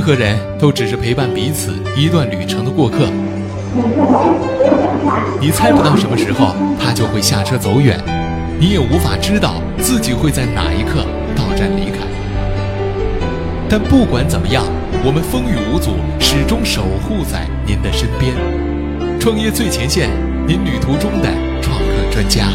[0.00, 3.00] 任何人都只是陪伴彼此一段旅程的过客。
[5.38, 8.02] 你猜不到什么时候他就会下车走远，
[8.58, 11.04] 你也无法知道自己会在哪一刻
[11.36, 11.98] 到站离开。
[13.68, 14.64] 但不管怎么样，
[15.04, 18.32] 我们风雨无阻，始终守护在您的身边。
[19.20, 20.08] 创业最前线，
[20.46, 21.28] 您旅途中的
[21.60, 22.46] 创客专家。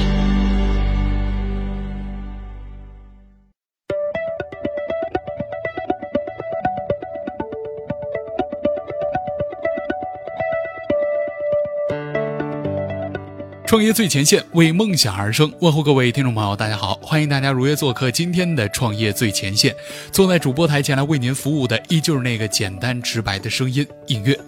[13.67, 15.51] 创业最前线，为梦想而生。
[15.59, 19.75] 问候各位听众朋友，大家好，欢迎大家如约做客今天的创业最前线。
[20.11, 24.39] 坐在主播台前来为您服务的，依旧是那个简单直白的声音——音乐。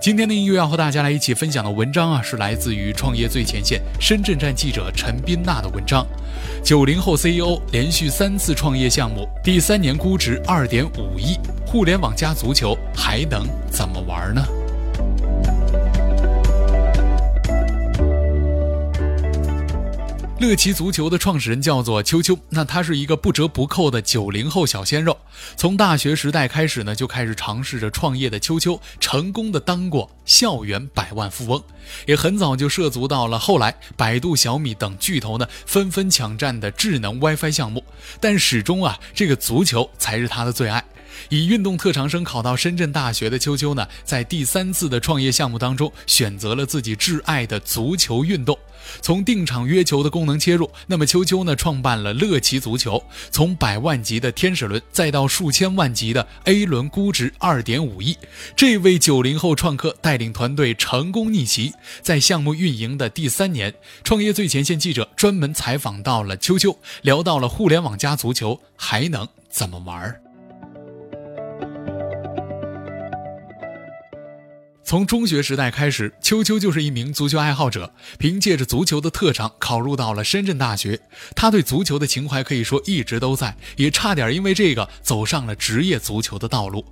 [0.00, 6.04] 今天的音乐要和大家来一起分享的文章啊，是来自于创业最前线深圳站记者陈斌娜的文章。
[6.64, 14.44] 九零后 CEO 连续三次创业项目，第三年估值二点五亿，互联网加足球还能怎么玩呢？
[20.46, 25.16] 乐奇足球的创始人叫做秋秋，那他是一个不折不扣的九零后小鲜肉。
[25.56, 31.62] 从大学时代开始呢，就开始尝试着创业的秋秋，成功的当过校园百万富翁，
[32.06, 37.82] 也很早就涉足到了后来百度、小米等巨头呢纷纷抢占的智能 WiFi 项目。
[38.20, 40.84] 但始终啊，这个足球才是他的最爱。
[41.28, 48.58] 以运动特长生考到深圳大学的秋秋呢，在第三次的创业项目当中，选择了自己挚爱的足球运动。
[49.00, 58.14] 从定场约球的功能切入，那么秋秋呢创办了乐奇足球，从百万级的天使轮，再到数千万级的 A 轮，估值二点五亿。
[58.54, 70.23] 这位九零后创客带领团队成功逆袭，在项目运营的第三年，创业最前线记者专门采访到了秋秋，聊到了互联网加足球还能怎么玩儿。
[74.84, 77.94] 从中学时代开始，秋秋就是一名足球爱好者。
[78.18, 81.00] 凭借着足球的特长，考入到了深圳大学。
[81.34, 86.84] 他对足球的情怀可以说一直都在，也差点因为这个走上了职业足球的道路。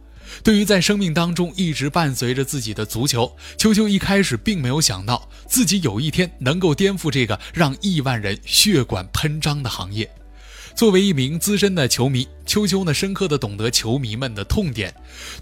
[0.43, 10.11] 对于在生命当中一直伴随着自己的足球，秋秋一开始并没有想到自己有一天能够颠覆这个让亿万人血管喷张的行业。
[10.75, 14.93] 作为一名资深的球迷，秋秋呢深刻的懂得球迷们的痛点。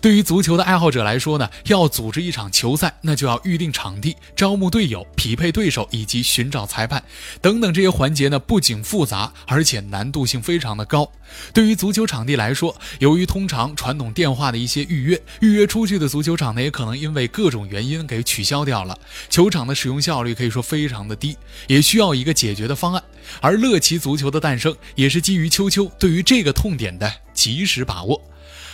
[0.01, 7.03] 对于足球的爱好者来说呢，要组织一场球赛，那就要预定场地、招募队友、匹配对手以及寻找裁判
[7.41, 11.11] 等等这些环节呢，不仅复杂，而且难度性非常的高。
[11.55, 18.99] 对于足球场地来说，由于通常传统电话的一些预约，预约出去的足球场呢，也可能因为各种原因给取消掉了，
[19.29, 21.37] 球场的使用效率可以说非常的低，
[21.69, 23.03] 也需要一个解决的方案。
[23.41, 28.21] 而乐奇足球的诞生，也是基于秋秋对于这个痛点的及时把握。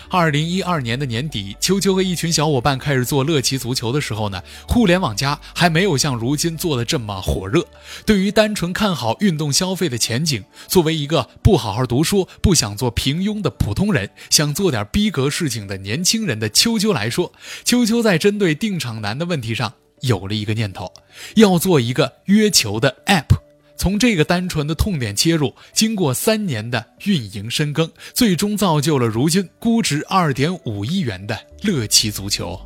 [0.08, 7.66] 二零一二年的年底，秋秋和一群小伙伴开始做乐奇足球的时候呢，互联网加还没有像如今做的这么火热。
[8.04, 17.32] 对于单纯看好运动消费的前景，作为一个不好好读书、不想做平庸的普通人，想做点逼格事情的年轻人的秋秋来说，
[17.64, 20.92] 秋秋在针对定场难的问题上有了一个念头，
[21.34, 23.35] 要做一个约球的 app。
[23.76, 32.58] 从这个单纯的痛点切入，经过三年的运营深耕，最终造就了如今估值二点五亿元的乐奇足球。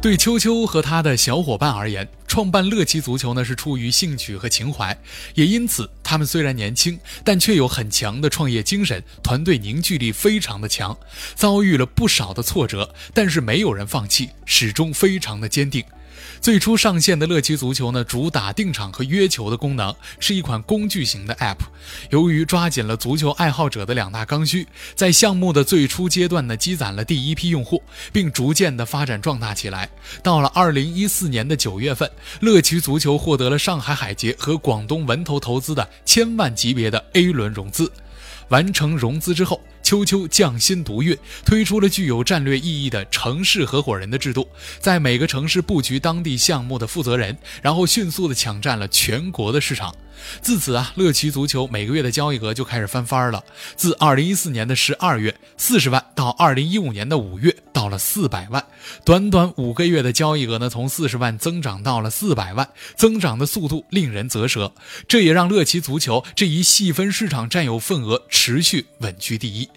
[0.00, 4.96] 对秋秋和他的小伙伴而言，创办乐奇足球呢是出于兴趣和情怀，
[5.34, 10.96] 也因此他们虽然年轻，但却有很强的创业精神，团队凝聚力非常的强，
[11.34, 15.82] 遭遇了不少的挫折，但是没有人放弃，始终非常的坚定。
[16.40, 21.58] 最初上线的乐奇足球呢，主打定场和约球的功能，是一款工具型的 App。
[22.10, 27.82] 由于抓紧了足球爱好者的两大刚需，在项目的最初阶段呢，积攒了第一批用户，
[28.12, 29.88] 并逐渐的发展壮大起来。
[30.22, 32.10] 到了二零一四年的九月份，
[32.40, 37.90] 乐奇足球获得了上海海捷和广东文投投资的千万级别的 A 轮融资。
[38.48, 39.60] 完成融资之后。
[39.86, 44.48] 秋秋匠心独运，推出了具有战略意义的城市合伙人的制度，
[44.80, 49.94] 在每个城市布局当地项目的负责人，然后迅速的抢占了全国的市场。
[50.40, 53.44] 自此啊，乐奇足球每个月的交易额就开始翻番了。
[53.76, 58.64] 自二零一四年的十二月四十万，到二零一五年的五月到了四百万，
[59.04, 64.72] 短短五个月的交易额呢，从四十万增长到了四百万，增长的速度令人啧舌。
[65.06, 69.68] 这也让乐奇足球这一细分市场占有份额持续稳居第一。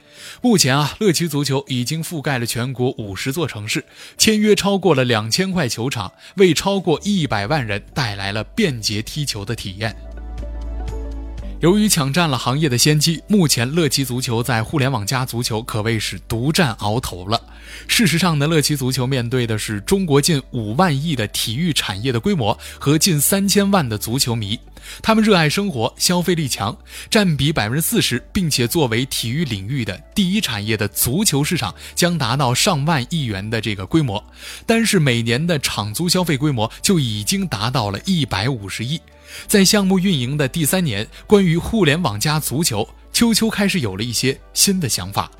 [0.42, 3.86] 目前啊，乐奇足球已经覆盖了全国五十座城市，
[4.18, 9.96] 签约超过了两千块球场，为超过一百万人带来了便捷踢球的体验。
[11.60, 17.42] 由于抢占了行业的先机，目前乐奇足球在互联网加足球可谓是独占鳌头了。
[17.86, 24.58] 事实上呢，乐奇足球面对的是中国近五万亿的体育产业的规模和近三千万的足球迷，
[25.02, 26.78] 他们热爱生活，消费力强，
[27.10, 34.24] 占比百分之四十，并且作为体育领域的第一产业的足球市场将达到上万亿元的这个规模，
[34.66, 39.02] 单是每年的场租消费规模就已经达到了一百五十亿。
[39.48, 45.31] 在项目运营的第三年，关于互联网加足球，秋秋开始有了一些新的想法。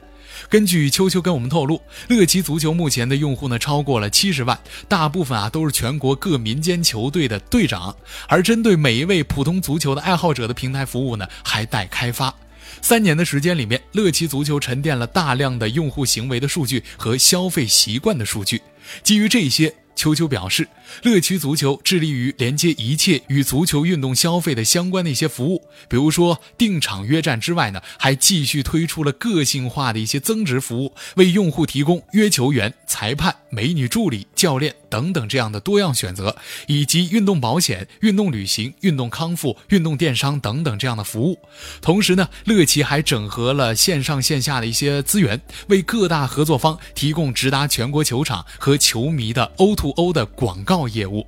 [0.48, 4.58] 根据秋秋跟我们透露，乐奇足球目前的用户呢超过了七十万，
[4.88, 7.94] 大部分啊都是全国各民间球队的队长。
[8.28, 12.34] 而针对每一位普通足球的爱好者的平台服务呢，还待开发。
[12.82, 18.62] 三年的时间里面，乐奇足球沉淀了大量的用户行为的数据和消费习惯的数据，
[19.04, 19.76] 基于这些。
[20.00, 20.66] 秋秋表示，
[21.04, 36.36] 乐趣足球致力于连接一切与足球运动消费的相关的一些服务，比如说定场约战之外呢，还继续推出了个性化的一些增值服务，为用户提供约球员、裁判、美女助理、教练等等这样的多样选择，
[36.68, 41.40] 以及运动保险、运动旅行、运动康复、运动电商等等这样的服务。
[41.82, 51.26] 同时呢，乐奇还整合了线上线下的一些资源，为各大合作方提供直达全国球场和球迷的 O2O 的广告业务，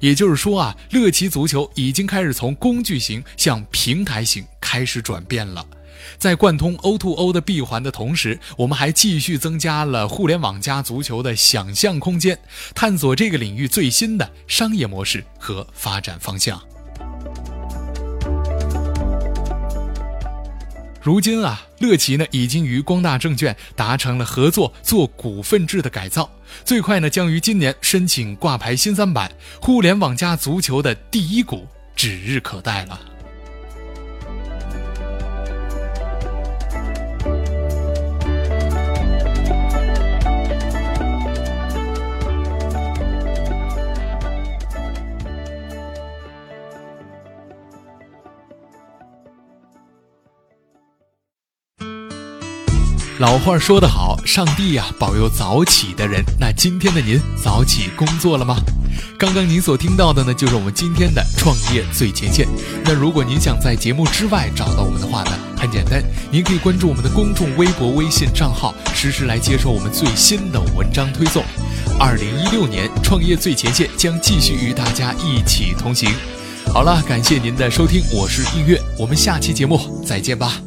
[0.00, 5.64] 也就是说啊，乐奇足球已经开始从工具型向平台型开始转变了。
[6.18, 12.38] 在贯通 O2O 的闭环的同时，我们还继续增加了互联网加足球的想象空间，
[12.74, 16.60] 探索这个领域最新的商业模式和发展方向。
[21.02, 26.28] 如今啊，乐奇呢已经与光大证券达成了合作，做股份制的改造，
[26.64, 31.64] 最快呢将于今年申请挂牌新三板，互联网加足球的第一股
[31.94, 32.98] 指日可待了。
[53.18, 56.22] 老话说得好，上帝呀保佑早起的人。
[56.38, 58.56] 那今天的您早起工作了吗？
[59.18, 62.46] 刚刚您所听到的呢，就是我们今天的创业最前线。
[62.84, 71.42] 那如果您想在节目之外找到我们的话呢，很简单，您可以关注我们的公众微博、微信账号，实时来接受我们最新的文章推送。
[71.98, 76.10] 二零一六年，创业最前线将继续与大家一起同行。
[76.66, 80.65] 好了，感谢您的收听，我是映月，我们下期节目再见吧。